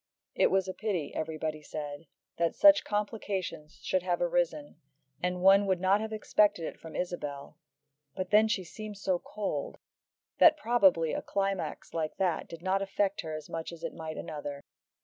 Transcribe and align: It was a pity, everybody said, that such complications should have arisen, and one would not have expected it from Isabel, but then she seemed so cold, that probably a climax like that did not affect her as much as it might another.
It 0.33 0.49
was 0.49 0.67
a 0.67 0.73
pity, 0.73 1.13
everybody 1.13 1.61
said, 1.61 2.07
that 2.37 2.55
such 2.55 2.83
complications 2.83 3.79
should 3.83 4.01
have 4.01 4.19
arisen, 4.19 4.77
and 5.21 5.41
one 5.43 5.67
would 5.67 5.79
not 5.79 6.01
have 6.01 6.11
expected 6.11 6.65
it 6.65 6.79
from 6.79 6.95
Isabel, 6.95 7.59
but 8.15 8.31
then 8.31 8.47
she 8.47 8.63
seemed 8.63 8.97
so 8.97 9.19
cold, 9.19 9.77
that 10.39 10.57
probably 10.57 11.13
a 11.13 11.21
climax 11.21 11.93
like 11.93 12.17
that 12.17 12.47
did 12.49 12.63
not 12.63 12.81
affect 12.81 13.21
her 13.21 13.35
as 13.35 13.47
much 13.47 13.71
as 13.71 13.83
it 13.83 13.93
might 13.93 14.17
another. 14.17 14.63